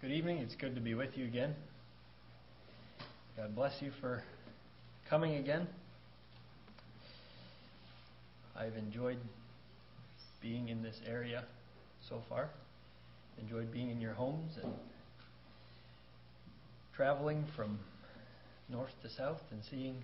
[0.00, 0.38] Good evening.
[0.38, 1.54] It's good to be with you again.
[3.36, 4.22] God bless you for
[5.10, 5.68] coming again.
[8.56, 9.18] I've enjoyed
[10.40, 11.44] being in this area
[12.08, 12.48] so far.
[13.42, 14.72] Enjoyed being in your homes and
[16.96, 17.78] traveling from
[18.70, 20.02] north to south and seeing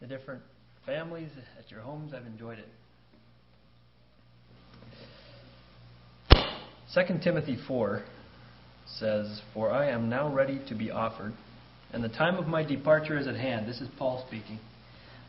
[0.00, 0.40] the different
[0.86, 1.28] families
[1.58, 2.14] at your homes.
[2.14, 2.68] I've enjoyed it.
[6.94, 8.04] 2 Timothy 4
[8.98, 11.32] says, For I am now ready to be offered,
[11.92, 13.68] and the time of my departure is at hand.
[13.68, 14.58] This is Paul speaking.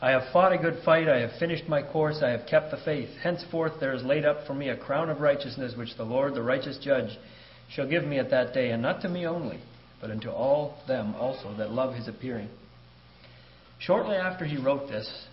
[0.02, 2.78] I have fought a good fight, I have finished my course, I have kept the
[2.84, 3.10] faith.
[3.22, 6.42] Henceforth there is laid up for me a crown of righteousness, which the Lord, the
[6.42, 7.20] righteous judge,
[7.70, 9.60] shall give me at that day, and not to me only,
[10.02, 12.50] but unto all them also that love his appearing.
[13.80, 15.28] Shortly after he wrote this,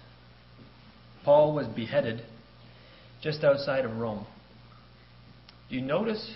[1.25, 2.23] Paul was beheaded
[3.23, 4.27] just outside of Rome.
[5.69, 6.35] Do you notice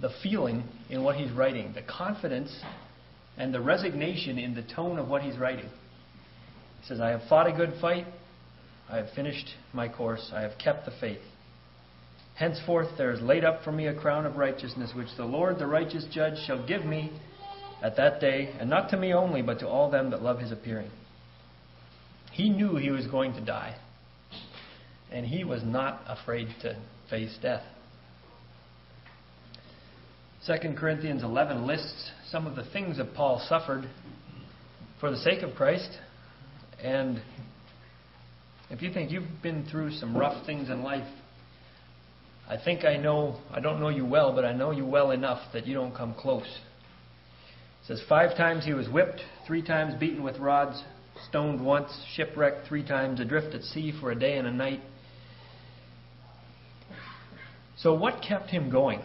[0.00, 2.54] the feeling in what he's writing, the confidence
[3.36, 5.68] and the resignation in the tone of what he's writing?
[6.80, 8.06] He says, I have fought a good fight.
[8.90, 10.30] I have finished my course.
[10.34, 11.22] I have kept the faith.
[12.34, 15.66] Henceforth there is laid up for me a crown of righteousness, which the Lord, the
[15.66, 17.12] righteous judge, shall give me
[17.82, 20.50] at that day, and not to me only, but to all them that love his
[20.50, 20.90] appearing.
[22.32, 23.76] He knew he was going to die,
[25.12, 26.76] and he was not afraid to
[27.08, 27.62] face death.
[30.46, 33.88] 2 Corinthians 11 lists some of the things that Paul suffered
[35.00, 35.88] for the sake of Christ.
[36.82, 37.22] And
[38.68, 41.08] if you think you've been through some rough things in life,
[42.46, 45.40] I think I know, I don't know you well, but I know you well enough
[45.54, 46.44] that you don't come close.
[46.44, 50.82] It says, Five times he was whipped, three times beaten with rods,
[51.30, 54.80] stoned once, shipwrecked three times, adrift at sea for a day and a night.
[57.78, 59.00] So, what kept him going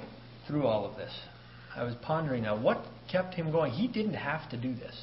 [0.47, 1.13] through all of this?
[1.79, 3.71] I was pondering now, what kept him going?
[3.71, 5.01] He didn't have to do this.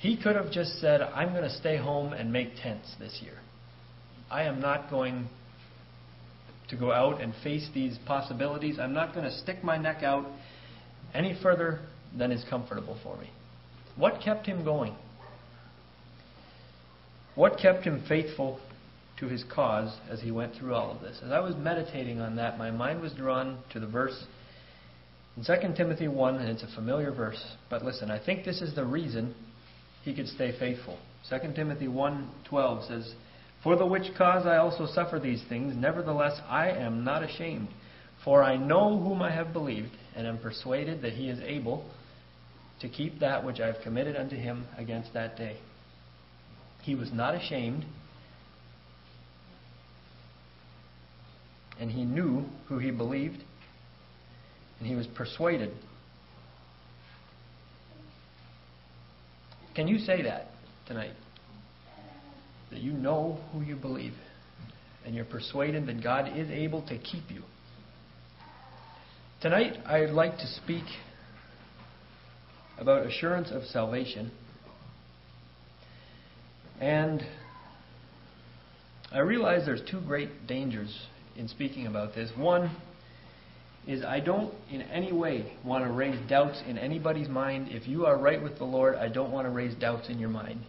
[0.00, 3.38] He could have just said, I'm going to stay home and make tents this year.
[4.30, 5.26] I am not going
[6.68, 8.78] to go out and face these possibilities.
[8.78, 10.26] I'm not going to stick my neck out
[11.14, 11.80] any further
[12.16, 13.30] than is comfortable for me.
[13.96, 14.94] What kept him going?
[17.34, 18.60] What kept him faithful
[19.18, 21.18] to his cause as he went through all of this?
[21.24, 24.26] As I was meditating on that, my mind was drawn to the verse
[25.38, 28.74] in 2 Timothy 1, and it's a familiar verse, but listen, I think this is
[28.74, 29.34] the reason
[30.02, 30.98] he could stay faithful.
[31.30, 33.14] 2 Timothy 1:12 says,
[33.62, 37.68] "For the which cause I also suffer these things, nevertheless I am not ashamed,
[38.24, 41.84] for I know whom I have believed, and am persuaded that he is able
[42.80, 45.58] to keep that which I have committed unto him against that day."
[46.82, 47.84] He was not ashamed,
[51.78, 53.44] and he knew who he believed,
[54.78, 55.70] and he was persuaded.
[59.74, 60.46] Can you say that
[60.86, 61.12] tonight?
[62.70, 64.14] That you know who you believe
[65.08, 67.42] and you're persuaded that God is able to keep you.
[69.40, 70.84] Tonight, I'd like to speak
[72.78, 74.30] about assurance of salvation.
[76.80, 77.22] And
[79.10, 80.94] I realize there's two great dangers
[81.36, 82.30] in speaking about this.
[82.36, 82.76] One
[83.88, 87.68] is I don't in any way want to raise doubts in anybody's mind.
[87.70, 90.28] If you are right with the Lord, I don't want to raise doubts in your
[90.28, 90.60] mind.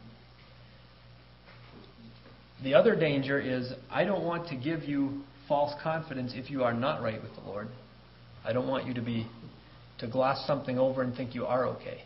[2.64, 6.74] The other danger is I don't want to give you false confidence if you are
[6.74, 7.68] not right with the Lord.
[8.46, 9.28] I don't want you to be
[10.00, 12.04] to gloss something over and think you are okay.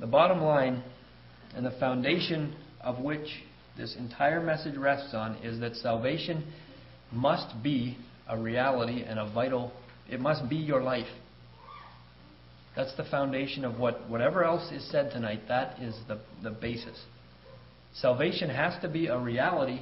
[0.00, 0.82] The bottom line
[1.54, 3.28] and the foundation of which
[3.76, 6.44] this entire message rests on is that salvation
[7.12, 7.96] must be
[8.28, 9.72] a reality and a vital,
[10.10, 11.06] it must be your life.
[12.74, 16.98] That's the foundation of what, whatever else is said tonight, that is the, the basis.
[17.94, 19.80] Salvation has to be a reality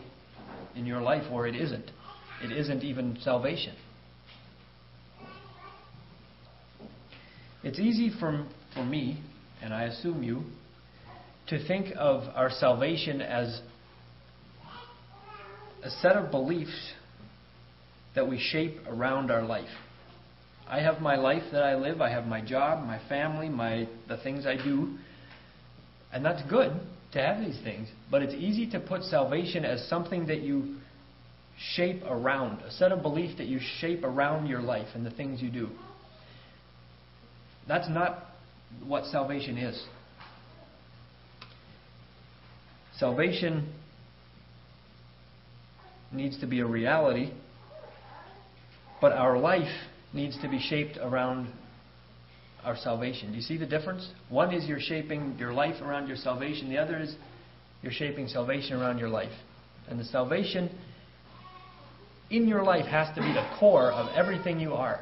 [0.74, 1.90] in your life, or it isn't.
[2.42, 3.74] It isn't even salvation.
[7.62, 9.22] It's easy for, for me,
[9.62, 10.42] and I assume you,
[11.48, 13.60] to think of our salvation as
[15.82, 16.92] a set of beliefs
[18.14, 19.68] that we shape around our life.
[20.68, 24.16] I have my life that I live, I have my job, my family, my the
[24.18, 24.96] things I do.
[26.12, 26.72] And that's good
[27.12, 30.76] to have these things, but it's easy to put salvation as something that you
[31.74, 35.42] shape around, a set of belief that you shape around your life and the things
[35.42, 35.68] you do.
[37.68, 38.24] That's not
[38.86, 39.84] what salvation is.
[42.98, 43.72] Salvation
[46.12, 47.32] needs to be a reality
[49.00, 49.70] But our life
[50.12, 51.48] needs to be shaped around
[52.64, 53.30] our salvation.
[53.30, 54.06] Do you see the difference?
[54.28, 57.14] One is you're shaping your life around your salvation, the other is
[57.82, 59.32] you're shaping salvation around your life.
[59.88, 60.70] And the salvation
[62.30, 65.00] in your life has to be the core of everything you are,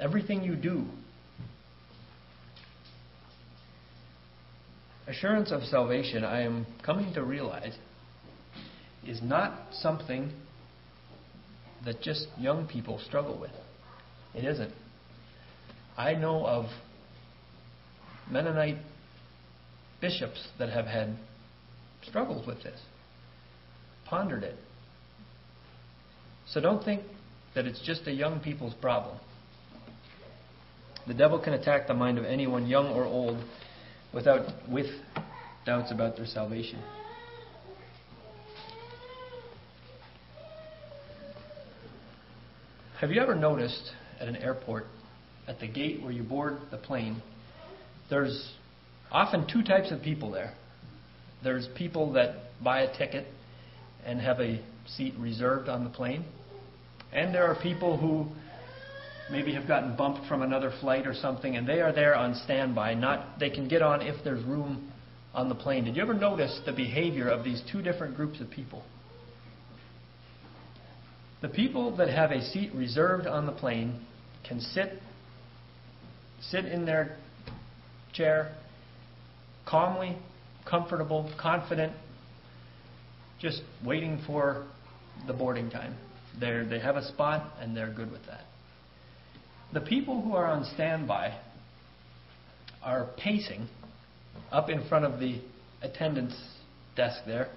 [0.00, 0.84] everything you do.
[5.08, 7.76] Assurance of salvation, I am coming to realize,
[9.04, 10.30] is not something
[11.84, 13.50] that just young people struggle with.
[14.34, 14.72] It isn't.
[15.96, 16.66] I know of
[18.30, 18.78] Mennonite
[20.00, 21.16] bishops that have had
[22.02, 22.80] struggles with this,
[24.06, 24.56] pondered it.
[26.48, 27.02] So don't think
[27.54, 29.18] that it's just a young people's problem.
[31.06, 33.42] The devil can attack the mind of anyone, young or old,
[34.14, 34.86] without with
[35.66, 36.80] doubts about their salvation.
[43.02, 43.90] Have you ever noticed
[44.20, 44.86] at an airport,
[45.48, 47.20] at the gate where you board the plane,
[48.08, 48.52] there's
[49.10, 50.54] often two types of people there.
[51.42, 53.26] There's people that buy a ticket
[54.06, 56.24] and have a seat reserved on the plane,
[57.12, 58.28] and there are people who
[59.32, 62.94] maybe have gotten bumped from another flight or something, and they are there on standby.
[62.94, 64.92] Not they can get on if there's room
[65.34, 65.86] on the plane.
[65.86, 68.84] Did you ever notice the behavior of these two different groups of people?
[71.42, 74.00] The people that have a seat reserved on the plane
[74.46, 75.02] can sit
[76.40, 77.16] sit in their
[78.12, 78.54] chair
[79.66, 80.16] calmly,
[80.68, 81.92] comfortable, confident,
[83.40, 84.66] just waiting for
[85.26, 85.96] the boarding time.
[86.38, 88.44] they they have a spot and they're good with that.
[89.72, 91.38] The people who are on standby
[92.84, 93.68] are pacing
[94.52, 95.40] up in front of the
[95.82, 96.40] attendance
[96.96, 97.48] desk there,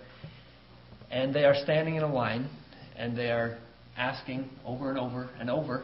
[1.11, 2.49] and they are standing in a line
[2.95, 3.57] and they are
[3.97, 5.83] asking over and over and over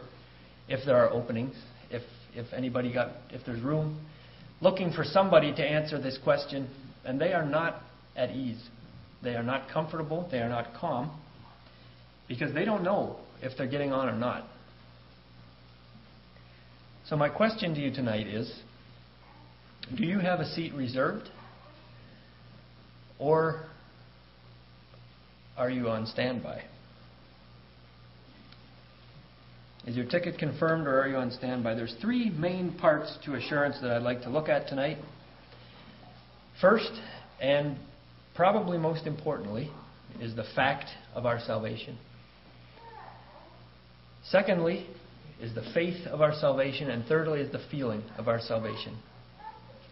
[0.68, 1.56] if there are openings,
[1.90, 2.02] if,
[2.34, 4.06] if anybody got, if there's room,
[4.62, 6.70] looking for somebody to answer this question,
[7.04, 7.82] and they are not
[8.16, 8.62] at ease.
[9.24, 11.20] They are not comfortable, they are not calm,
[12.28, 14.46] because they don't know if they're getting on or not.
[17.06, 18.52] So, my question to you tonight is
[19.98, 21.30] Do you have a seat reserved?
[23.20, 23.66] Or
[25.58, 26.64] are you on standby?
[29.88, 31.74] Is your ticket confirmed or are you on standby?
[31.74, 34.98] There's three main parts to assurance that I'd like to look at tonight.
[36.60, 36.92] First,
[37.42, 37.78] and
[38.36, 39.72] probably most importantly,
[40.20, 40.86] is the fact
[41.16, 41.98] of our salvation.
[44.30, 44.86] Secondly,
[45.42, 46.92] is the faith of our salvation.
[46.92, 48.98] And thirdly, is the feeling of our salvation.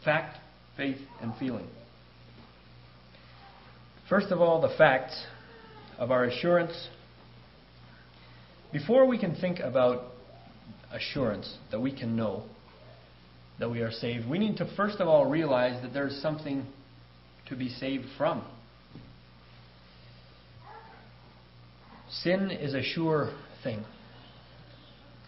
[0.06, 0.38] Fact,
[0.78, 1.68] faith, and feeling.
[4.08, 5.26] First of all, the facts
[5.98, 6.90] of our assurance
[8.72, 10.04] before we can think about
[10.92, 12.44] assurance that we can know
[13.60, 16.66] that we are saved, we need to first of all realize that there's something
[17.48, 18.44] to be saved from.
[22.10, 23.34] Sin is a sure
[23.64, 23.84] thing.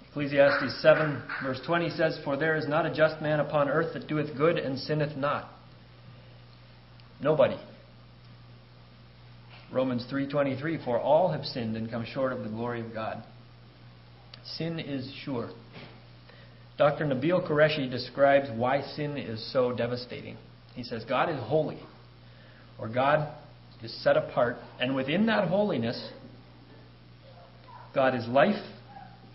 [0.09, 4.07] Ecclesiastes 7, verse 20 says, For there is not a just man upon earth that
[4.07, 5.49] doeth good and sinneth not.
[7.21, 7.57] Nobody.
[9.71, 13.23] Romans 3:23 for all have sinned and come short of the glory of God.
[14.43, 15.49] Sin is sure.
[16.77, 17.05] Dr.
[17.05, 20.37] Nabil Qureshi describes why sin is so devastating.
[20.73, 21.79] He says God is holy
[22.79, 23.27] or God
[23.83, 26.11] is set apart and within that holiness
[27.93, 28.63] God is life,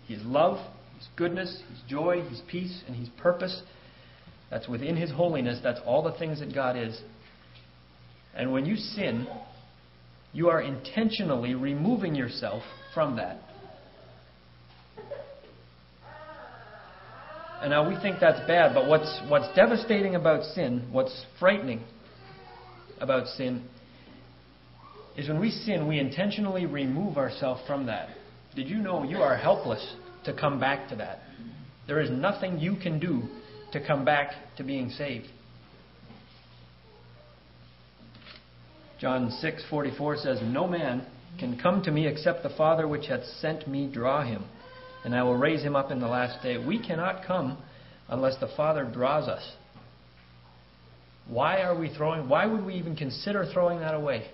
[0.07, 0.57] he is love,
[0.97, 3.61] His goodness, His joy, His peace, and His purpose.
[4.49, 5.59] That's within His holiness.
[5.61, 6.99] That's all the things that God is.
[8.33, 9.27] And when you sin,
[10.33, 13.39] you are intentionally removing yourself from that.
[17.61, 21.83] And now we think that's bad, but what's, what's devastating about sin, what's frightening
[22.99, 23.63] about sin,
[25.17, 28.09] is when we sin, we intentionally remove ourselves from that.
[28.55, 31.19] Did you know you are helpless to come back to that?
[31.87, 33.23] There is nothing you can do
[33.71, 35.27] to come back to being saved.
[38.99, 41.05] John 6:44 says, "No man
[41.37, 44.43] can come to me except the Father which hath sent me draw him,
[45.03, 47.57] and I will raise him up in the last day." We cannot come
[48.09, 49.55] unless the Father draws us.
[51.27, 54.29] Why are we throwing why would we even consider throwing that away?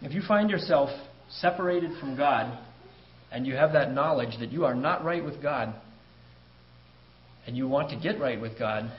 [0.00, 0.90] If you find yourself
[1.30, 2.56] separated from God
[3.32, 5.74] and you have that knowledge that you are not right with God
[7.46, 8.90] and you want to get right with God,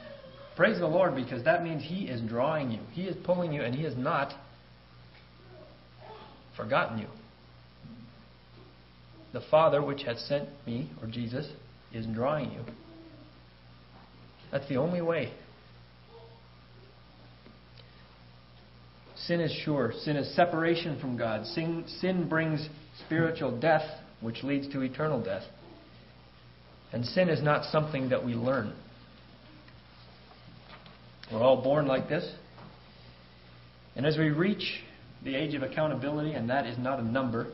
[0.59, 2.81] Praise the Lord because that means He is drawing you.
[2.91, 4.33] He is pulling you and He has not
[6.57, 7.07] forgotten you.
[9.31, 11.49] the Father which has sent me, or Jesus,
[11.93, 12.59] is drawing you.
[14.51, 15.31] That's the only way.
[19.15, 19.93] Sin is sure.
[20.01, 21.45] Sin is separation from God.
[21.45, 22.67] Sin, sin brings
[23.05, 23.89] spiritual death,
[24.19, 25.43] which leads to eternal death.
[26.91, 28.73] And sin is not something that we learn.
[31.31, 32.29] We're all born like this.
[33.95, 34.81] And as we reach
[35.23, 37.47] the age of accountability, and that is not a number,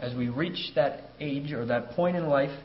[0.00, 2.56] as we reach that age or that point in life,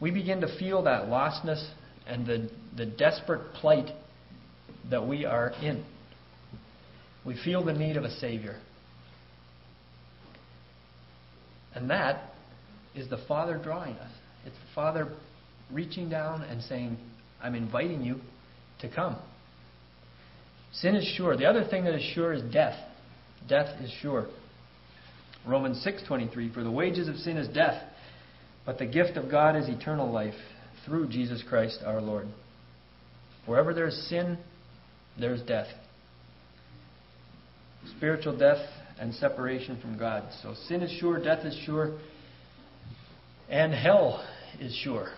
[0.00, 1.66] we begin to feel that lostness
[2.06, 3.88] and the, the desperate plight
[4.90, 5.84] that we are in.
[7.24, 8.60] We feel the need of a Savior.
[11.74, 12.34] And that
[12.94, 14.10] is the Father drawing us.
[14.44, 15.08] It's the Father
[15.70, 16.98] reaching down and saying,
[17.40, 18.20] I'm inviting you
[18.82, 19.16] to come.
[20.72, 21.36] Sin is sure.
[21.36, 22.78] The other thing that is sure is death.
[23.48, 24.28] Death is sure.
[25.46, 27.82] Romans 6:23 For the wages of sin is death,
[28.64, 30.38] but the gift of God is eternal life
[30.84, 32.28] through Jesus Christ our Lord.
[33.46, 34.38] Wherever there is sin,
[35.18, 35.68] there is death.
[37.96, 38.64] Spiritual death
[39.00, 40.24] and separation from God.
[40.42, 41.98] So sin is sure, death is sure,
[43.48, 44.24] and hell
[44.60, 45.12] is sure.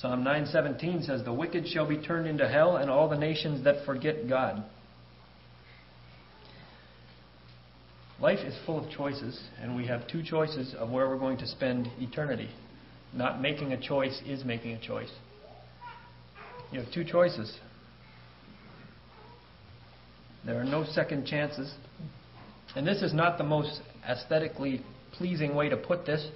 [0.00, 3.84] Psalm 9:17 says the wicked shall be turned into hell and all the nations that
[3.84, 4.64] forget God.
[8.18, 11.46] Life is full of choices and we have two choices of where we're going to
[11.46, 12.48] spend eternity.
[13.12, 15.10] Not making a choice is making a choice.
[16.72, 17.54] You have two choices.
[20.46, 21.74] There are no second chances.
[22.74, 26.26] And this is not the most aesthetically pleasing way to put this,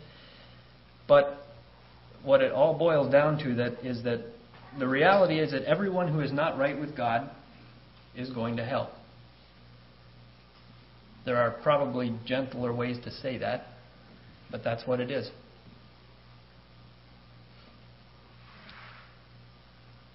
[1.09, 1.44] but
[2.25, 4.25] what it all boils down to that is that
[4.78, 7.31] the reality is that everyone who is not right with God
[8.16, 8.90] is going to hell.
[11.25, 13.66] There are probably gentler ways to say that,
[14.50, 15.31] but that's what it is.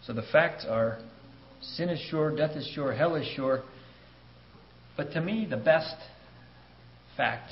[0.05, 0.99] So the facts are
[1.61, 3.63] sin is sure, death is sure, hell is sure.
[4.97, 5.95] But to me, the best
[7.15, 7.51] fact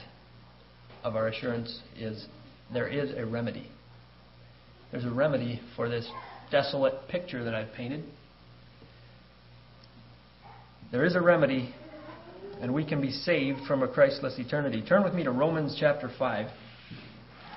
[1.03, 2.25] of our assurance is
[2.73, 3.69] there is a remedy.
[4.91, 6.09] There's a remedy for this
[6.49, 8.03] desolate picture that I've painted.
[10.91, 11.73] There is a remedy,
[12.61, 14.81] and we can be saved from a Christless eternity.
[14.81, 16.47] Turn with me to Romans chapter 5.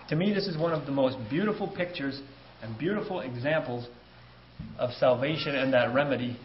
[0.09, 2.21] To me, this is one of the most beautiful pictures
[2.63, 3.87] and beautiful examples
[4.77, 6.37] of salvation and that remedy.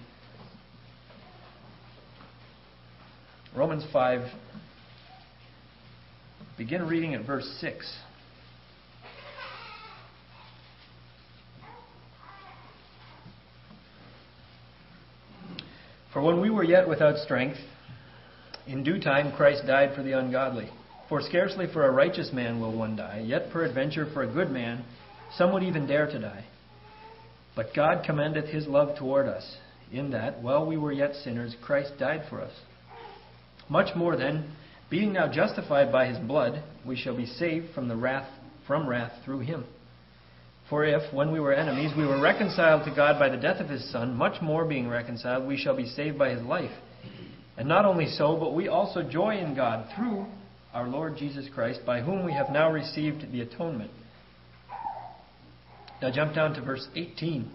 [3.57, 4.29] Romans 5,
[6.59, 7.91] begin reading at verse 6.
[16.15, 17.57] For when we were yet without strength,
[18.67, 20.69] in due time Christ died for the ungodly.
[21.09, 24.85] For scarcely for a righteous man will one die, yet peradventure for a good man
[25.35, 26.45] some would even dare to die.
[27.53, 29.57] But God commendeth his love toward us,
[29.91, 32.53] in that, while we were yet sinners, Christ died for us.
[33.67, 34.55] Much more then,
[34.89, 38.29] being now justified by his blood, we shall be saved from the wrath
[38.65, 39.65] from wrath through him.
[40.69, 43.69] For if, when we were enemies, we were reconciled to God by the death of
[43.69, 46.71] his Son, much more being reconciled, we shall be saved by his life.
[47.55, 50.25] And not only so, but we also joy in God through
[50.73, 53.91] our Lord Jesus Christ, by whom we have now received the atonement.
[56.01, 57.49] Now jump down to verse 18.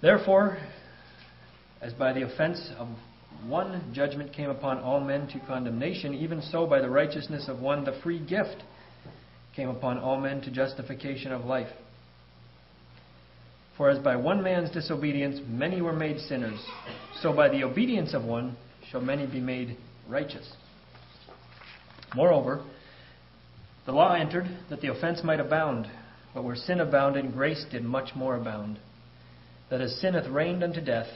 [0.00, 0.58] Therefore,
[1.82, 2.88] as by the offense of
[3.46, 7.84] one judgment came upon all men to condemnation, even so by the righteousness of one
[7.84, 8.62] the free gift
[9.54, 11.68] came upon all men to justification of life.
[13.80, 16.62] For as by one man's disobedience many were made sinners,
[17.22, 18.54] so by the obedience of one
[18.90, 20.52] shall many be made righteous.
[22.14, 22.62] Moreover,
[23.86, 25.86] the law entered that the offense might abound,
[26.34, 28.78] but where sin abounded, grace did much more abound.
[29.70, 31.08] That as sin hath reigned unto death,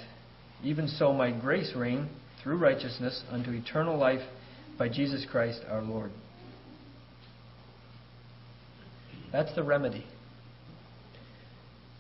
[0.62, 2.09] even so might grace reign
[2.42, 4.26] through righteousness unto eternal life
[4.78, 6.12] by Jesus Christ our Lord.
[9.33, 10.06] That's the remedy.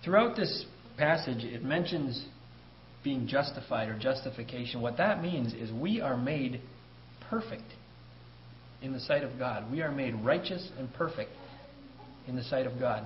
[0.04, 0.66] Throughout this
[0.98, 2.26] passage, it mentions
[3.02, 4.82] being justified or justification.
[4.82, 6.60] What that means is we are made
[7.30, 7.64] perfect
[8.82, 9.70] in the sight of God.
[9.70, 11.30] We are made righteous and perfect
[12.26, 13.04] in the sight of God.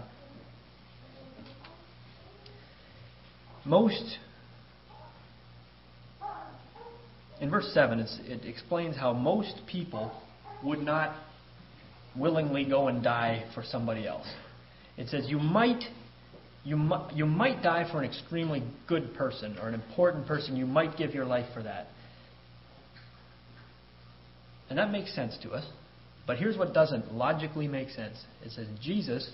[3.64, 4.18] Most,
[7.40, 10.10] in verse 7, it explains how most people
[10.64, 11.14] would not
[12.16, 14.26] willingly go and die for somebody else.
[14.96, 15.84] It says you might
[16.68, 20.54] you, mu- you might die for an extremely good person or an important person.
[20.54, 21.86] You might give your life for that.
[24.68, 25.64] And that makes sense to us.
[26.26, 29.30] But here's what doesn't logically make sense it says, Jesus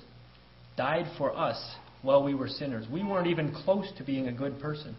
[0.76, 1.60] died for us
[2.02, 2.86] while we were sinners.
[2.88, 4.94] We weren't even close to being a good person.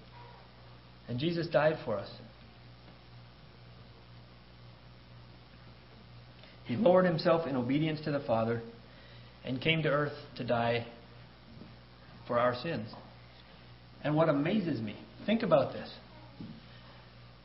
[1.07, 2.09] And Jesus died for us.
[6.65, 8.61] He lowered himself in obedience to the Father
[9.45, 10.85] and came to earth to die
[12.27, 12.89] for our sins.
[14.03, 15.89] And what amazes me, think about this.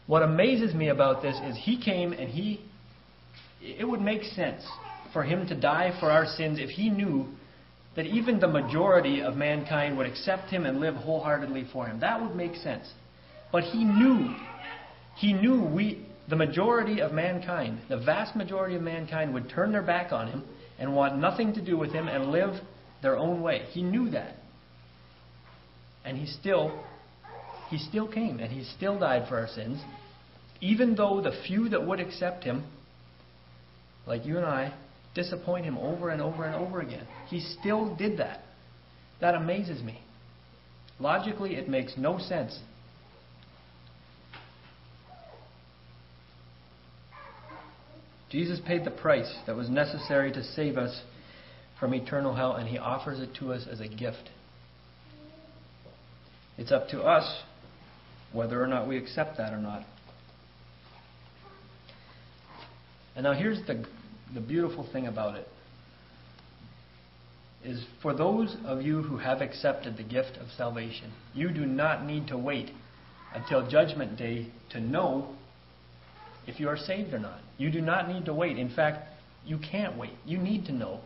[0.07, 2.61] What amazes me about this is he came and he,
[3.63, 4.63] it would make sense
[5.13, 7.27] for him to die for our sins if he knew
[7.97, 12.01] that even the majority of mankind would accept him and live wholeheartedly for him.
[12.01, 12.91] That would make sense.
[13.53, 14.35] But he knew,
[15.17, 19.83] he knew we, the majority of mankind, the vast majority of mankind, would turn their
[19.83, 20.45] back on him
[20.79, 22.55] and want nothing to do with him and live
[23.03, 23.67] their own way.
[23.71, 24.37] He knew that.
[26.05, 26.85] And he still
[27.69, 29.81] he still came and he still died for our sins,
[30.61, 32.65] even though the few that would accept him,
[34.07, 34.75] like you and I,
[35.15, 37.07] disappoint him over and over and over again.
[37.29, 38.41] He still did that.
[39.21, 40.01] That amazes me.
[40.99, 42.59] Logically, it makes no sense.
[48.31, 51.03] Jesus paid the price that was necessary to save us
[51.79, 54.31] from eternal hell, and he offers it to us as a gift.
[56.61, 57.25] It's up to us
[58.35, 59.83] whether or not we accept that or not.
[63.17, 63.83] And now here's the,
[64.35, 65.49] the beautiful thing about it
[67.65, 72.05] is for those of you who have accepted the gift of salvation, you do not
[72.05, 72.71] need to wait
[73.35, 75.35] until judgment day to know
[76.47, 77.41] if you are saved or not.
[77.57, 78.59] You do not need to wait.
[78.59, 79.09] In fact,
[79.47, 80.13] you can't wait.
[80.27, 81.01] You need to know.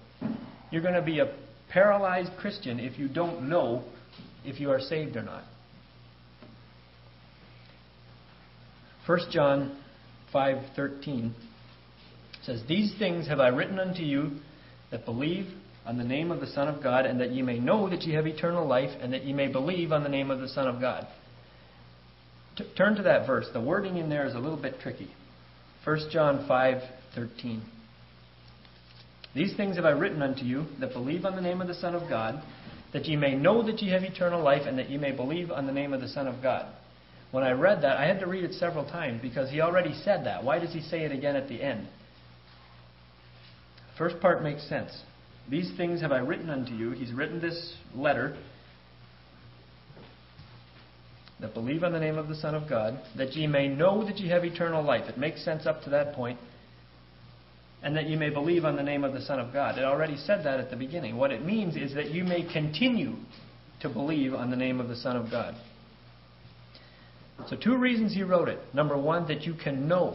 [0.72, 1.32] You're going to be a
[1.70, 3.84] paralyzed Christian if you don't know
[4.44, 5.44] if you are saved or not.
[9.06, 9.76] 1 John
[10.32, 11.34] 5:13
[12.42, 14.40] says, "These things have I written unto you
[14.90, 15.52] that believe
[15.86, 18.14] on the name of the Son of God, and that ye may know that ye
[18.14, 20.80] have eternal life, and that ye may believe on the name of the Son of
[20.80, 21.06] God."
[22.56, 23.48] T- turn to that verse.
[23.52, 25.10] The wording in there is a little bit tricky.
[25.84, 27.60] 1 John 5:13.
[29.34, 31.94] These things have I written unto you that believe on the name of the Son
[31.94, 32.40] of God,
[32.94, 35.66] that ye may know that ye have eternal life, and that ye may believe on
[35.66, 36.64] the name of the Son of God.
[37.32, 40.24] When I read that, I had to read it several times because he already said
[40.24, 40.44] that.
[40.44, 41.88] Why does he say it again at the end?
[43.98, 44.96] First part makes sense.
[45.50, 46.92] These things have I written unto you.
[46.92, 48.36] He's written this letter
[51.40, 54.18] that believe on the name of the Son of God, that ye may know that
[54.18, 55.08] ye have eternal life.
[55.08, 56.38] It makes sense up to that point.
[57.84, 59.78] And that you may believe on the name of the Son of God.
[59.78, 61.16] It already said that at the beginning.
[61.16, 63.14] What it means is that you may continue
[63.80, 65.54] to believe on the name of the Son of God.
[67.46, 68.58] So, two reasons he wrote it.
[68.72, 70.14] Number one, that you can know.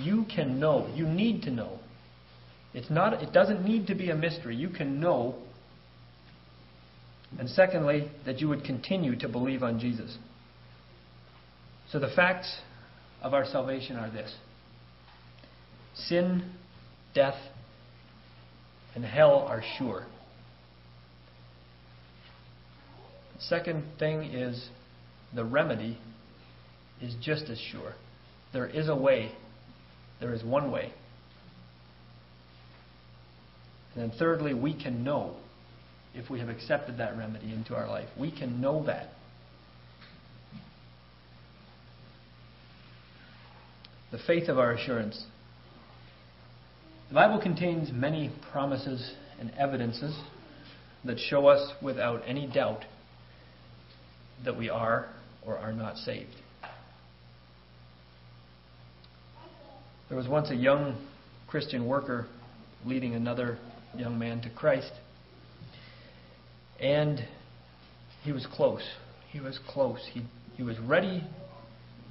[0.00, 0.90] You can know.
[0.94, 1.78] You need to know.
[2.74, 4.56] It's not, it doesn't need to be a mystery.
[4.56, 5.36] You can know.
[7.38, 10.16] And secondly, that you would continue to believe on Jesus.
[11.90, 12.52] So, the facts
[13.22, 14.34] of our salvation are this
[15.94, 16.50] sin,
[17.14, 17.38] death,
[18.94, 20.06] and hell are sure.
[23.36, 24.68] The Second thing is
[25.34, 25.98] the remedy
[27.00, 27.94] is just as sure.
[28.52, 29.32] There is a way.
[30.20, 30.92] There is one way.
[33.94, 35.36] And then thirdly, we can know
[36.14, 38.08] if we have accepted that remedy into our life.
[38.18, 39.08] We can know that.
[44.10, 45.24] The faith of our assurance.
[47.12, 50.18] The Bible contains many promises and evidences
[51.04, 52.86] that show us without any doubt
[54.46, 55.10] that we are
[55.44, 56.34] or are not saved.
[60.08, 61.06] There was once a young
[61.48, 62.28] Christian worker
[62.86, 63.58] leading another
[63.94, 64.92] young man to Christ,
[66.80, 67.22] and
[68.22, 68.88] he was close.
[69.30, 70.00] He was close.
[70.14, 70.22] He,
[70.56, 71.22] he was ready,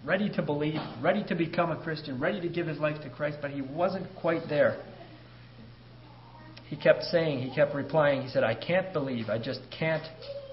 [0.06, 3.38] ready to believe, ready to become a Christian, ready to give his life to Christ,
[3.42, 4.84] but he wasn't quite there.
[6.68, 10.08] He kept saying, he kept replying, he said, I can't believe, I just can't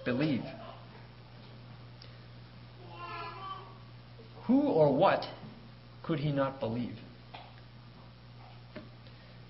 [0.04, 0.42] believe.
[4.46, 5.24] Who or what
[6.02, 6.96] could he not believe?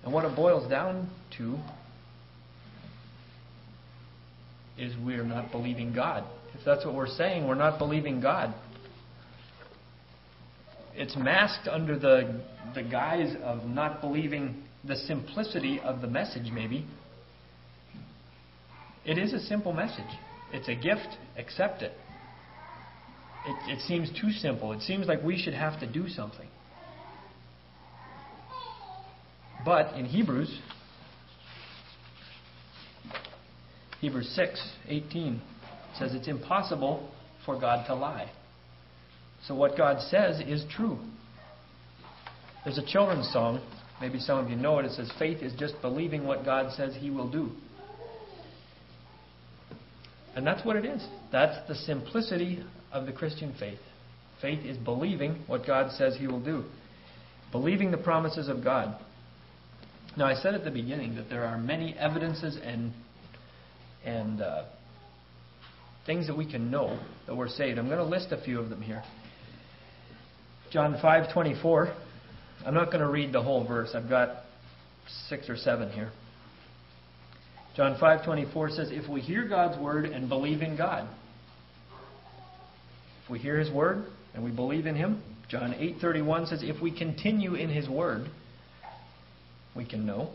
[0.03, 1.57] And what it boils down to
[4.77, 6.23] is we're not believing God.
[6.53, 8.53] If that's what we're saying, we're not believing God.
[10.99, 12.43] It's masked under the,
[12.75, 16.85] the guise of not believing the simplicity of the message, maybe.
[19.05, 20.19] It is a simple message.
[20.53, 21.93] It's a gift, accept it
[23.45, 24.73] it, it seems too simple.
[24.73, 26.47] It seems like we should have to do something.
[29.65, 30.59] But in Hebrews,
[34.01, 35.39] Hebrews 6:18
[35.97, 37.09] says it's impossible
[37.45, 38.29] for God to lie.
[39.47, 40.99] So what God says is true.
[42.63, 43.61] There's a children's song,
[44.01, 44.85] maybe some of you know it.
[44.85, 47.51] It says, Faith is just believing what God says He will do.
[50.35, 51.05] And that's what it is.
[51.31, 53.79] That's the simplicity of the Christian faith.
[54.41, 56.65] Faith is believing what God says He will do,
[57.51, 58.97] believing the promises of God.
[60.17, 62.93] Now, I said at the beginning that there are many evidences and
[64.05, 64.63] and uh,
[66.05, 67.77] things that we can know that we're saved.
[67.77, 69.03] I'm going to list a few of them here.
[70.71, 71.93] John 5:24.
[72.65, 73.91] I'm not going to read the whole verse.
[73.95, 74.43] I've got
[75.27, 76.11] six or seven here.
[77.75, 81.07] John 5:24 says, "If we hear God's word and believe in God,
[83.23, 84.05] if we hear His word
[84.35, 88.29] and we believe in Him." John 8:31 says, "If we continue in His word,
[89.75, 90.29] we can know."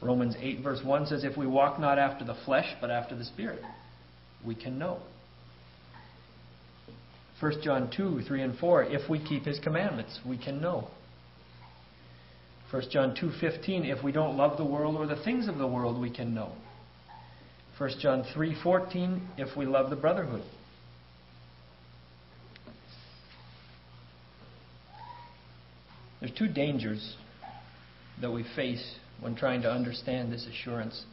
[0.00, 3.24] Romans 8 verse 1 says, "If we walk not after the flesh, but after the
[3.24, 3.64] Spirit,
[4.44, 5.00] we can know."
[7.42, 10.86] 1 John 2, 3 and 4, if we keep his commandments, we can know.
[12.70, 16.00] 1 John 2:15 if we don't love the world or the things of the world
[16.00, 16.52] we can know.
[17.76, 20.44] 1 John 3:14 if we love the brotherhood.
[26.20, 27.16] There's two dangers
[28.20, 31.04] that we face when trying to understand this assurance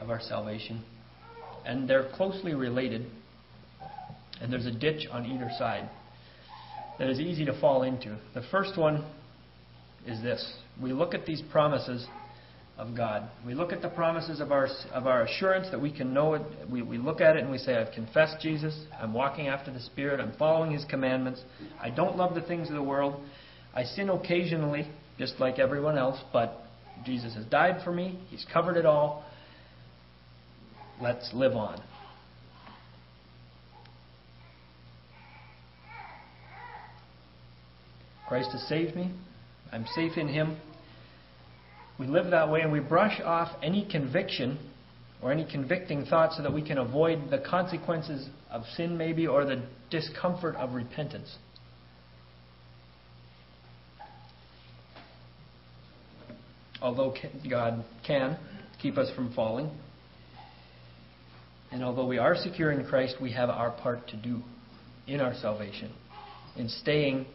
[0.00, 0.82] of our salvation.
[1.66, 3.10] And they're closely related
[4.40, 5.88] and there's a ditch on either side
[6.98, 8.18] that is easy to fall into.
[8.34, 9.04] The first one
[10.06, 12.06] is this we look at these promises
[12.78, 13.28] of God.
[13.44, 16.42] We look at the promises of our, of our assurance that we can know it.
[16.70, 18.78] We, we look at it and we say, I've confessed Jesus.
[19.00, 20.20] I'm walking after the Spirit.
[20.20, 21.42] I'm following His commandments.
[21.82, 23.20] I don't love the things of the world.
[23.74, 26.62] I sin occasionally, just like everyone else, but
[27.04, 28.20] Jesus has died for me.
[28.28, 29.24] He's covered it all.
[31.00, 31.82] Let's live on.
[38.28, 39.10] Christ has saved me.
[39.72, 40.58] I'm safe in Him.
[41.98, 44.58] We live that way and we brush off any conviction
[45.22, 49.44] or any convicting thoughts so that we can avoid the consequences of sin, maybe, or
[49.44, 51.36] the discomfort of repentance.
[56.80, 57.14] Although
[57.50, 58.38] God can
[58.80, 59.70] keep us from falling,
[61.72, 64.42] and although we are secure in Christ, we have our part to do
[65.08, 65.92] in our salvation,
[66.56, 67.26] in staying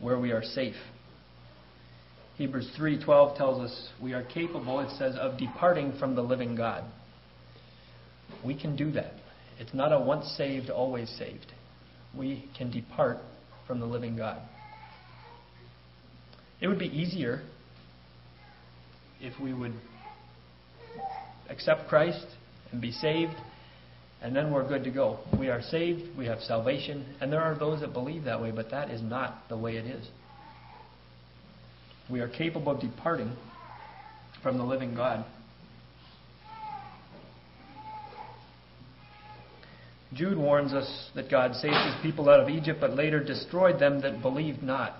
[0.00, 0.76] where we are safe.
[2.36, 6.84] Hebrews 3:12 tells us we are capable, it says, of departing from the living God.
[8.44, 9.12] We can do that.
[9.58, 11.52] It's not a once saved, always saved.
[12.16, 13.18] We can depart
[13.66, 14.40] from the living God.
[16.60, 17.42] It would be easier
[19.20, 19.74] if we would
[21.50, 22.26] accept Christ
[22.72, 23.34] and be saved,
[24.22, 25.18] and then we're good to go.
[25.38, 28.70] We are saved, we have salvation, and there are those that believe that way, but
[28.70, 30.08] that is not the way it is
[32.10, 33.32] we are capable of departing
[34.42, 35.24] from the living God.
[40.12, 44.00] Jude warns us that God saved his people out of Egypt, but later destroyed them
[44.00, 44.96] that believed not.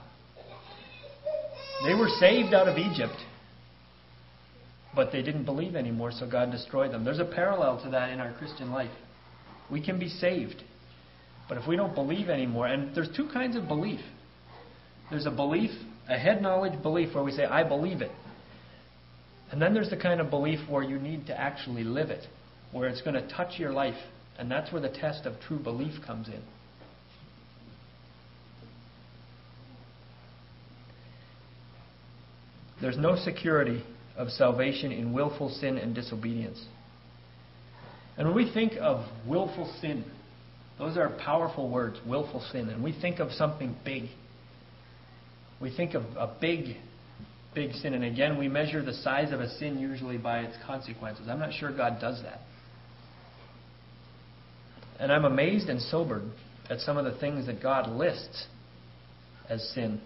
[1.85, 3.17] They were saved out of Egypt,
[4.95, 7.05] but they didn't believe anymore, so God destroyed them.
[7.05, 8.91] There's a parallel to that in our Christian life.
[9.71, 10.63] We can be saved,
[11.49, 14.01] but if we don't believe anymore, and there's two kinds of belief
[15.11, 15.71] there's a belief
[16.11, 18.11] a head knowledge belief where we say, I believe it.
[19.53, 22.27] And then there's the kind of belief where you need to actually live it,
[22.73, 23.97] where it's going to touch your life.
[24.39, 26.43] And that's where the test of true belief comes in.
[32.81, 33.85] There's no security
[34.17, 36.65] of salvation in willful sin and disobedience.
[38.21, 40.05] And when we think of willful sin,
[40.79, 44.11] those are powerful words, willful sin, and we think of something big
[45.61, 46.77] we think of a big,
[47.55, 51.29] big sin, and again, we measure the size of a sin usually by its consequences.
[51.29, 52.41] I'm not sure God does that.
[54.99, 56.23] And I'm amazed and sobered
[56.71, 58.47] at some of the things that God lists
[59.49, 60.01] as sin,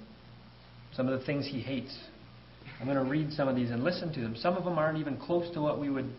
[0.94, 1.96] some of the things He hates.
[2.81, 4.35] I'm going to read some of these and listen to them.
[4.37, 6.11] Some of them aren't even close to what we would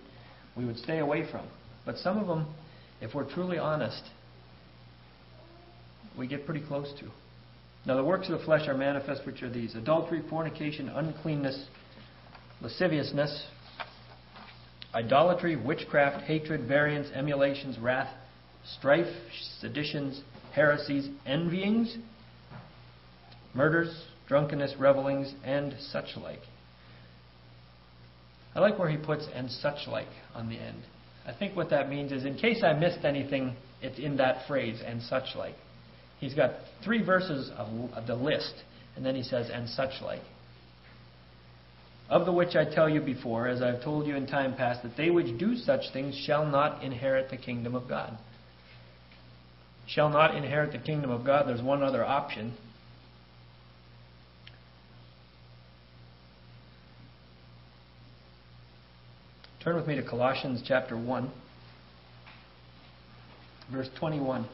[0.55, 1.45] we would stay away from.
[1.85, 2.47] But some of them,
[3.01, 4.01] if we're truly honest,
[6.17, 7.11] we get pretty close to.
[7.85, 11.65] Now, the works of the flesh are manifest, which are these adultery, fornication, uncleanness,
[12.61, 13.45] lasciviousness,
[14.93, 18.11] idolatry, witchcraft, hatred, variance, emulations, wrath,
[18.77, 19.13] strife,
[19.59, 20.21] seditions,
[20.53, 21.95] heresies, envyings,
[23.53, 26.39] murders, drunkenness, revelings, and such like.
[28.55, 30.81] I like where he puts and such like on the end.
[31.27, 34.81] I think what that means is in case I missed anything, it's in that phrase
[34.85, 35.55] and such like.
[36.19, 36.51] He's got
[36.83, 38.53] three verses of, of the list,
[38.95, 40.21] and then he says and such like.
[42.09, 44.83] Of the which I tell you before, as I have told you in time past,
[44.83, 48.15] that they which do such things shall not inherit the kingdom of God.
[49.87, 51.47] Shall not inherit the kingdom of God.
[51.47, 52.53] There's one other option.
[59.65, 61.31] Turn with me to Colossians chapter 1,
[63.71, 64.47] verse 21.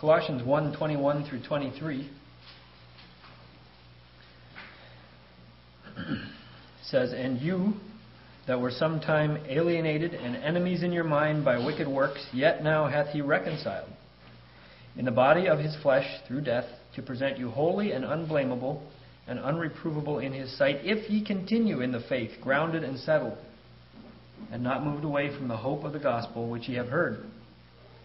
[0.00, 2.10] Colossians 1 21 through 23
[6.84, 7.74] says, And you
[8.46, 13.08] that were sometime alienated and enemies in your mind by wicked works, yet now hath
[13.08, 13.88] he reconciled
[14.98, 18.82] in the body of his flesh through death, to present you holy and unblameable
[19.26, 23.36] and unreprovable in his sight, if ye continue in the faith, grounded and settled,
[24.50, 27.18] and not moved away from the hope of the gospel which ye have heard,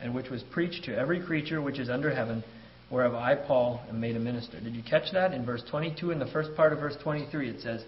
[0.02, 2.44] and which was preached to every creature which is under heaven,
[2.90, 4.60] whereof I, Paul, am made a minister.
[4.60, 5.34] Did you catch that?
[5.34, 7.86] In verse 22, in the first part of verse 23, it says,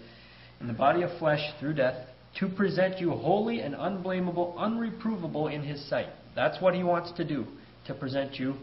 [0.60, 2.06] In the body of flesh through death,
[2.40, 6.08] to present you holy and unblameable, unreprovable in his sight.
[6.34, 7.46] That's what he wants to do,
[7.86, 8.54] to present you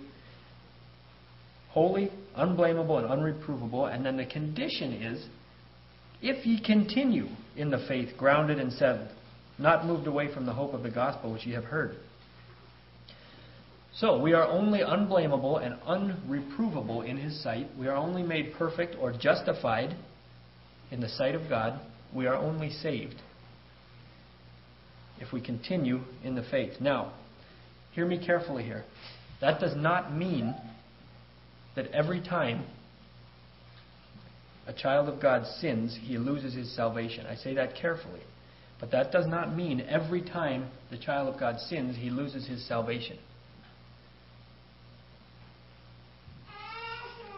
[1.69, 3.93] holy, unblameable, and unreprovable.
[3.93, 5.25] And then the condition is
[6.21, 9.10] if ye continue in the faith, grounded and settled,
[9.57, 11.95] not moved away from the hope of the gospel which ye have heard.
[13.93, 17.67] So, we are only unblameable and unreprovable in his sight.
[17.77, 19.95] We are only made perfect or justified
[20.91, 21.79] in the sight of God.
[22.13, 23.15] We are only saved
[25.21, 26.73] if we continue in the faith.
[26.81, 27.13] Now,
[27.91, 28.84] hear me carefully here.
[29.39, 30.55] That does not mean
[31.75, 32.65] that every time
[34.67, 37.25] a child of God sins, he loses his salvation.
[37.25, 38.21] I say that carefully.
[38.79, 42.67] But that does not mean every time the child of God sins, he loses his
[42.67, 43.17] salvation.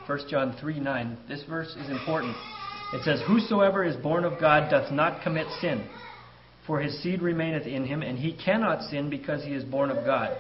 [0.06, 1.18] 1 John 3 9.
[1.28, 2.36] This verse is important.
[2.94, 5.88] It says, Whosoever is born of God doth not commit sin
[6.66, 10.06] for his seed remaineth in him, and he cannot sin because he is born of
[10.06, 10.36] God.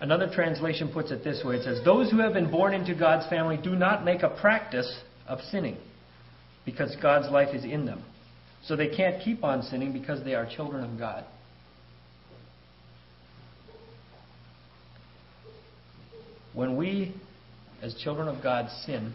[0.00, 3.28] Another translation puts it this way it says, Those who have been born into God's
[3.28, 5.76] family do not make a practice of sinning
[6.64, 8.02] because God's life is in them.
[8.64, 11.24] So they can't keep on sinning because they are children of God.
[16.54, 17.14] When we,
[17.82, 19.12] as children of God, sin,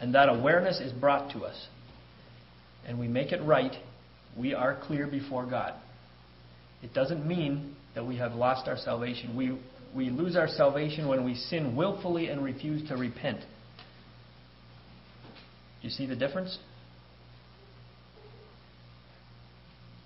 [0.00, 1.66] and that awareness is brought to us,
[2.86, 3.74] and we make it right
[4.40, 5.74] we are clear before God.
[6.82, 9.36] It doesn't mean that we have lost our salvation.
[9.36, 9.58] We,
[9.94, 13.40] we lose our salvation when we sin willfully and refuse to repent.
[13.40, 16.56] Do you see the difference?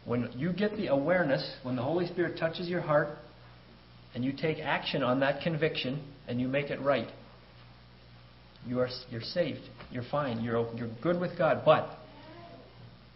[0.05, 3.09] When you get the awareness, when the Holy Spirit touches your heart,
[4.15, 7.09] and you take action on that conviction and you make it right,
[8.67, 9.61] you are you're saved.
[9.91, 10.43] You're fine.
[10.43, 11.63] You're you're good with God.
[11.65, 11.89] But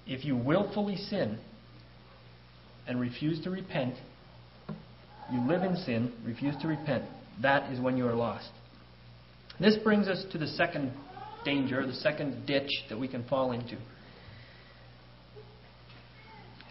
[0.08, 1.38] if you willfully sin
[2.86, 3.94] and refuse to repent,
[5.30, 7.04] you live in sin, refuse to repent,
[7.42, 8.48] that is when you are lost.
[9.60, 10.92] This brings us to the second
[11.44, 13.76] danger, the second ditch that we can fall into.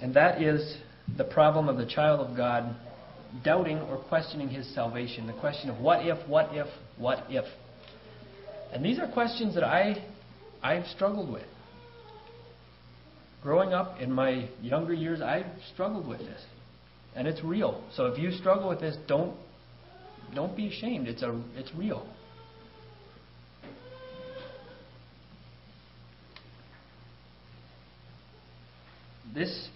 [0.02, 0.78] And that is
[1.16, 2.76] the problem of the child of God
[3.44, 5.28] doubting or questioning his salvation.
[5.28, 7.46] The question of what if, what if, what if.
[8.74, 10.04] And these are questions that I,
[10.64, 11.46] I've struggled with
[13.48, 16.42] growing up in my younger years, I struggled with this,
[17.16, 17.82] and it's real.
[17.96, 19.38] So if you struggle with this, don't
[20.36, 21.08] don't be ashamed.
[21.08, 22.06] It's a it's real.
[29.34, 29.70] This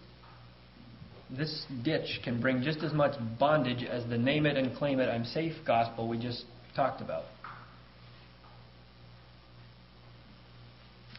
[1.29, 5.07] this ditch can bring just as much bondage as the name it and claim it
[5.07, 6.43] I'm safe gospel we just
[6.75, 7.23] talked about.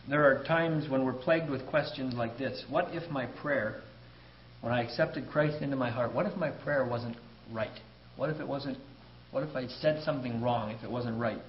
[0.09, 3.83] There are times when we're plagued with questions like this What if my prayer,
[4.61, 7.17] when I accepted Christ into my heart, what if my prayer wasn't
[7.53, 7.71] right?
[8.17, 8.79] What if it wasn't,
[9.31, 11.41] what if I said something wrong if it wasn't right?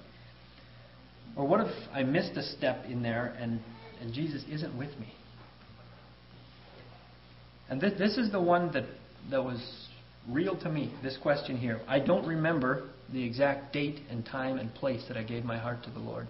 [1.36, 3.60] Or what if I missed a step in there and,
[4.00, 5.12] and Jesus isn't with me?
[7.68, 8.84] And this, this is the one that,
[9.30, 9.88] that was
[10.28, 11.80] real to me, this question here.
[11.88, 15.82] I don't remember the exact date and time and place that I gave my heart
[15.84, 16.28] to the Lord.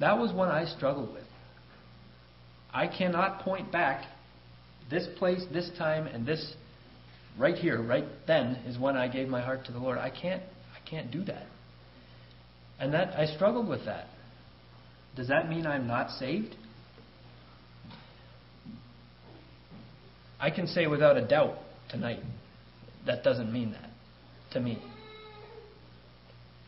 [0.00, 1.24] That was one I struggled with.
[2.72, 4.04] I cannot point back
[4.90, 6.54] this place, this time, and this
[7.38, 9.98] right here, right then, is when I gave my heart to the Lord.
[9.98, 11.46] I can't, I can't do that.
[12.80, 14.06] And that I struggled with that.
[15.16, 16.56] Does that mean I'm not saved?
[20.40, 22.20] I can say without a doubt tonight
[23.06, 23.90] that doesn't mean that
[24.52, 24.82] to me.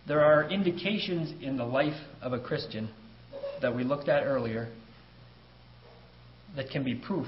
[0.07, 2.91] There are indications in the life of a Christian
[3.63, 4.69] that we looked at earlier
[6.57, 7.27] that can be proof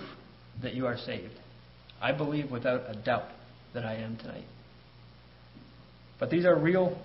[0.62, 1.34] that you are saved.
[2.00, 3.28] I believe without a doubt
[3.74, 4.44] that I am tonight.
[6.18, 6.98] But these are real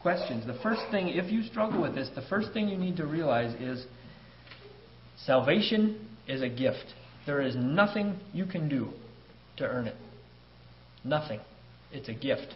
[0.00, 0.46] questions.
[0.46, 3.54] The first thing, if you struggle with this, the first thing you need to realize
[3.60, 3.86] is
[5.24, 6.94] salvation is a gift.
[7.24, 8.88] There is nothing you can do
[9.58, 9.96] to earn it.
[11.04, 11.40] Nothing.
[11.92, 12.54] It's a gift.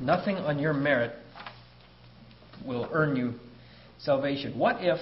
[0.00, 1.12] Nothing on your merit
[2.64, 3.34] will earn you
[3.98, 4.58] salvation.
[4.58, 4.98] What if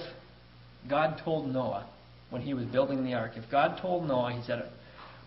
[0.89, 1.87] God told Noah
[2.29, 4.69] when he was building the ark, if God told Noah, he said,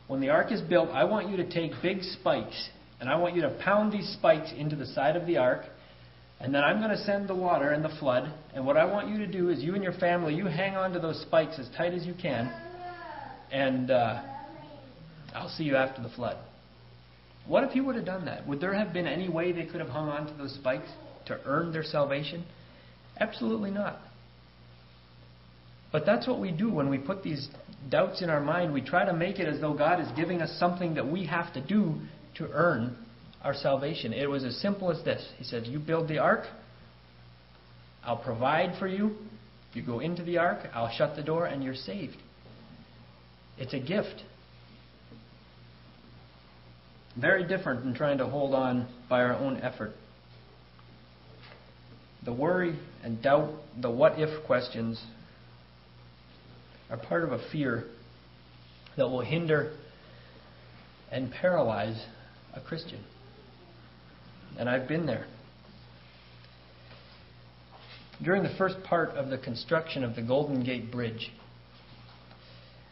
[0.06, 3.34] When the ark is built, I want you to take big spikes, and I want
[3.34, 5.62] you to pound these spikes into the side of the ark,
[6.40, 9.08] and then I'm going to send the water and the flood, and what I want
[9.08, 11.68] you to do is you and your family, you hang on to those spikes as
[11.76, 12.52] tight as you can,
[13.52, 14.22] and uh,
[15.34, 16.36] I'll see you after the flood.
[17.46, 18.46] What if he would have done that?
[18.46, 20.88] Would there have been any way they could have hung on to those spikes
[21.26, 22.44] to earn their salvation?
[23.20, 24.00] Absolutely not.
[25.92, 27.48] But that's what we do when we put these
[27.90, 28.72] doubts in our mind.
[28.72, 31.52] We try to make it as though God is giving us something that we have
[31.54, 31.96] to do
[32.36, 32.96] to earn
[33.42, 34.12] our salvation.
[34.12, 36.46] It was as simple as this He said, You build the ark,
[38.04, 39.16] I'll provide for you.
[39.72, 42.16] You go into the ark, I'll shut the door, and you're saved.
[43.58, 44.22] It's a gift.
[47.20, 49.92] Very different than trying to hold on by our own effort.
[52.24, 55.02] The worry and doubt, the what if questions,
[56.90, 57.84] are part of a fear
[58.96, 59.72] that will hinder
[61.10, 62.06] and paralyze
[62.54, 63.02] a Christian.
[64.58, 65.26] And I've been there.
[68.22, 71.32] During the first part of the construction of the Golden Gate Bridge,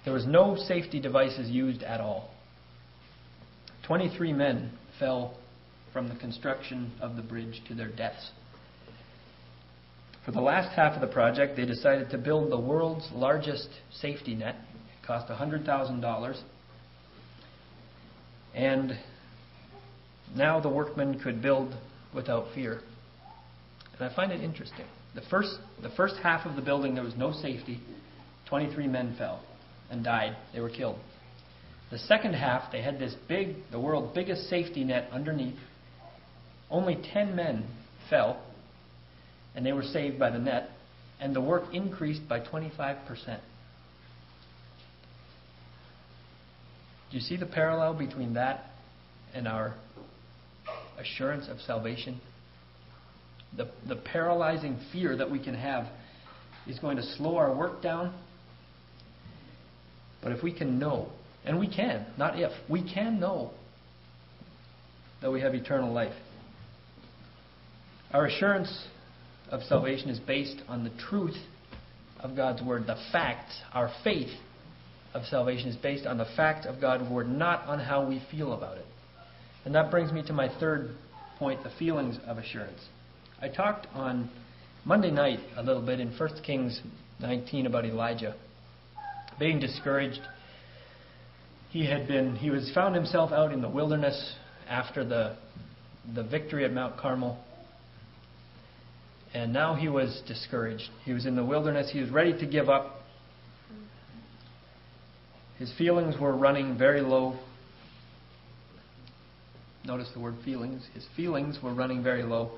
[0.04, 2.30] there was no safety devices used at all.
[3.86, 5.36] 23 men fell
[5.92, 8.30] from the construction of the bridge to their deaths.
[10.28, 14.34] For the last half of the project, they decided to build the world's largest safety
[14.34, 14.56] net.
[15.00, 16.42] It cost $100,000.
[18.54, 18.98] And
[20.36, 21.74] now the workmen could build
[22.14, 22.82] without fear.
[23.98, 24.84] And I find it interesting.
[25.14, 27.80] The first, the first half of the building, there was no safety.
[28.50, 29.42] 23 men fell
[29.90, 30.36] and died.
[30.52, 30.98] They were killed.
[31.90, 35.56] The second half, they had this big, the world's biggest safety net underneath.
[36.70, 37.66] Only 10 men
[38.10, 38.42] fell,
[39.54, 40.70] and they were saved by the net,
[41.20, 43.40] and the work increased by 25%.
[47.10, 48.66] Do you see the parallel between that
[49.34, 49.74] and our
[50.98, 52.20] assurance of salvation?
[53.56, 55.86] The, the paralyzing fear that we can have
[56.66, 58.14] is going to slow our work down.
[60.22, 61.08] But if we can know
[61.44, 62.52] and we can, not if.
[62.68, 63.52] We can know
[65.22, 66.14] that we have eternal life.
[68.12, 68.86] Our assurance
[69.50, 71.36] of salvation is based on the truth
[72.20, 72.86] of God's Word.
[72.86, 74.30] The facts, our faith
[75.14, 78.52] of salvation is based on the fact of God's Word, not on how we feel
[78.52, 78.86] about it.
[79.64, 80.90] And that brings me to my third
[81.38, 82.80] point the feelings of assurance.
[83.40, 84.30] I talked on
[84.84, 86.80] Monday night a little bit in 1 Kings
[87.20, 88.34] 19 about Elijah
[89.38, 90.20] being discouraged
[91.70, 94.34] he had been he was found himself out in the wilderness
[94.68, 95.36] after the
[96.14, 97.38] the victory at Mount Carmel.
[99.34, 100.88] And now he was discouraged.
[101.04, 101.90] He was in the wilderness.
[101.92, 103.02] He was ready to give up.
[105.58, 107.38] His feelings were running very low.
[109.84, 110.86] Notice the word feelings.
[110.94, 112.52] His feelings were running very low.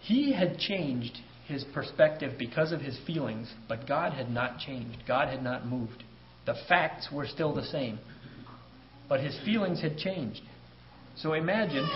[0.00, 4.98] He had changed his perspective because of his feelings, but God had not changed.
[5.06, 6.04] God had not moved.
[6.46, 7.98] The facts were still the same,
[9.08, 10.42] but his feelings had changed.
[11.16, 11.88] So imagine,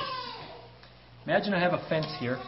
[1.25, 2.39] imagine I have a fence here.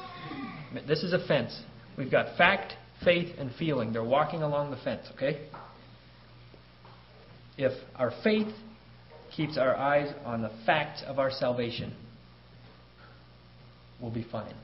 [0.87, 1.59] This is a fence.
[1.99, 3.93] We've got fact, faith, and feeling.
[3.93, 5.49] They're walking along the fence, okay?
[7.59, 8.53] If our faith
[9.37, 11.95] keeps our eyes on the facts of our salvation,
[14.01, 14.55] we'll be fine.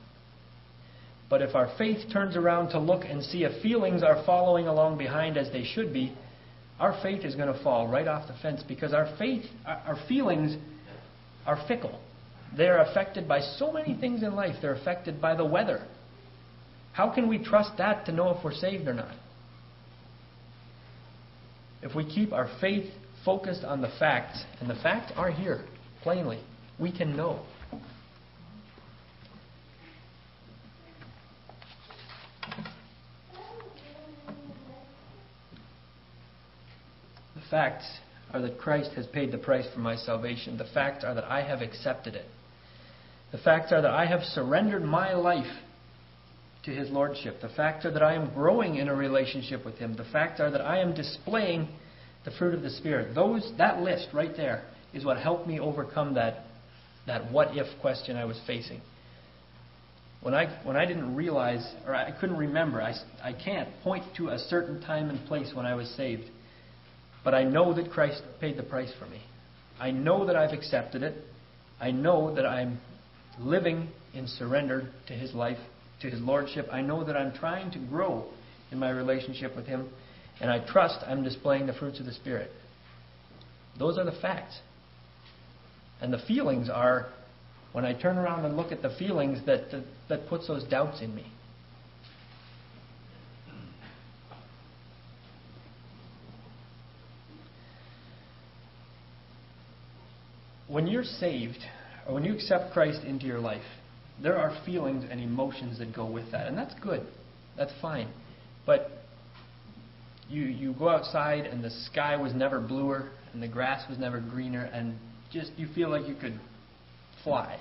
[1.29, 4.97] But if our faith turns around to look and see if feelings are following along
[4.97, 6.15] behind as they should be,
[6.79, 10.55] our faith is going to fall right off the fence because our faith, our feelings
[11.45, 11.99] are fickle.
[12.55, 14.55] They're affected by so many things in life.
[14.61, 15.85] They're affected by the weather.
[16.97, 19.13] How can we trust that to know if we're saved or not?
[21.83, 22.91] If we keep our faith
[23.23, 25.63] focused on the facts, and the facts are here,
[26.01, 26.41] plainly.
[26.79, 27.45] We can know.
[37.35, 37.85] The facts
[38.33, 40.57] are that Christ has paid the price for my salvation.
[40.57, 42.25] The facts are that I have accepted it.
[43.31, 45.45] The facts are that I have surrendered my life
[46.67, 47.39] to His Lordship.
[47.41, 49.95] The facts are that I am growing in a relationship with Him.
[49.95, 51.69] The facts are that I am displaying
[52.25, 53.15] the fruit of the Spirit.
[53.15, 56.43] Those, that list right there is what helped me overcome that,
[57.07, 58.81] that what if question I was facing.
[60.21, 64.29] When I, when I didn't realize, or I couldn't remember, I, I can't point to
[64.29, 66.23] a certain time and place when I was saved.
[67.23, 69.21] But I know that Christ paid the price for me.
[69.79, 71.15] I know that I've accepted it.
[71.79, 72.79] I know that I'm
[73.39, 75.59] living in surrender to His life,
[76.01, 76.67] to His Lordship.
[76.71, 78.25] I know that I'm trying to grow
[78.71, 79.89] in my relationship with Him.
[80.39, 82.51] And I trust I'm displaying the fruits of the Spirit.
[83.79, 84.59] Those are the facts.
[85.99, 87.07] And the feelings are,
[87.71, 91.01] when I turn around and look at the feelings, that, that, that puts those doubts
[91.01, 91.25] in me.
[100.67, 101.59] When you're saved,
[102.07, 103.63] or when you accept Christ into your life,
[104.21, 106.47] there are feelings and emotions that go with that.
[106.47, 107.05] And that's good.
[107.55, 108.11] That's fine.
[108.65, 108.91] But
[110.29, 114.19] you, you go outside and the sky was never bluer and the grass was never
[114.19, 114.95] greener and
[115.31, 116.39] just you feel like you could
[117.23, 117.59] fly.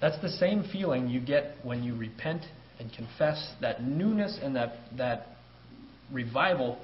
[0.00, 2.42] That's the same feeling you get when you repent
[2.78, 5.28] and confess that newness and that, that
[6.12, 6.78] revival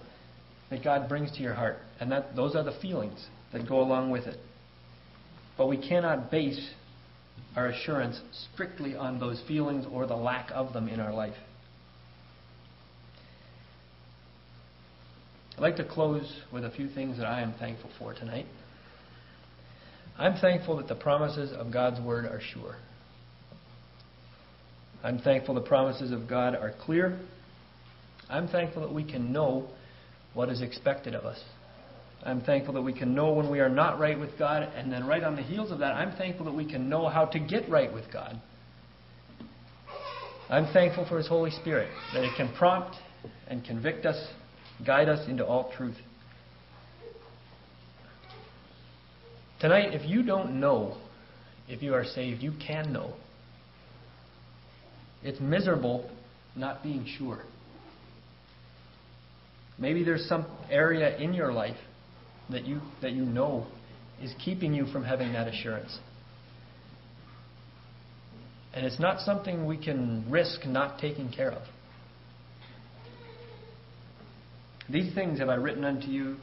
[0.70, 1.78] that God brings to your heart.
[2.00, 4.38] And that those are the feelings that go along with it.
[5.56, 6.70] But we cannot base
[7.56, 8.20] our assurance
[8.52, 11.36] strictly on those feelings or the lack of them in our life.
[15.56, 18.46] I'd like to close with a few things that I am thankful for tonight.
[20.16, 22.76] I'm thankful that the promises of God's Word are sure.
[25.02, 27.18] I'm thankful the promises of God are clear.
[28.28, 29.68] I'm thankful that we can know
[30.34, 31.42] what is expected of us.
[32.24, 35.06] I'm thankful that we can know when we are not right with God, and then
[35.06, 37.68] right on the heels of that, I'm thankful that we can know how to get
[37.68, 38.40] right with God.
[40.50, 42.96] I'm thankful for His Holy Spirit, that it can prompt
[43.48, 44.16] and convict us
[44.84, 45.96] guide us into all truth.
[49.60, 50.96] Tonight, if you don't know
[51.68, 53.14] if you are saved, you can know.
[55.22, 56.08] It's miserable
[56.54, 57.40] not being sure.
[59.78, 61.76] Maybe there's some area in your life
[62.50, 63.66] that you, that you know
[64.22, 65.98] is keeping you from having that assurance.
[68.74, 71.62] And it's not something we can risk not taking care of.
[74.90, 76.36] These things have I written unto you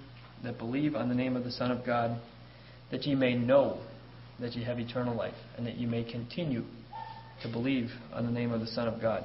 [0.43, 2.19] that believe on the name of the Son of God,
[2.91, 3.79] that ye may know
[4.39, 6.63] that ye have eternal life, and that ye may continue
[7.41, 9.23] to believe on the name of the Son of God.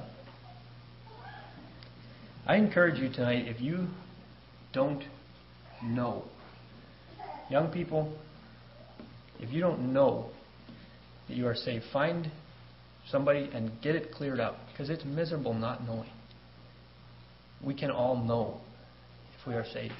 [2.47, 3.87] I encourage you tonight, if you
[4.73, 5.03] don't
[5.83, 6.23] know,
[7.51, 8.17] young people,
[9.39, 10.29] if you don't know
[11.27, 12.31] that you are saved, find
[13.09, 16.09] somebody and get it cleared up, because it's miserable not knowing.
[17.63, 18.61] We can all know
[19.39, 19.93] if we are saved.